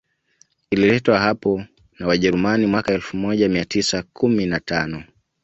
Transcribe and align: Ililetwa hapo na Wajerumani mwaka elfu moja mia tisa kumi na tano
Ililetwa 0.71 1.19
hapo 1.19 1.63
na 1.99 2.07
Wajerumani 2.07 2.65
mwaka 2.65 2.93
elfu 2.93 3.17
moja 3.17 3.49
mia 3.49 3.65
tisa 3.65 4.03
kumi 4.13 4.45
na 4.45 4.59
tano 4.59 5.03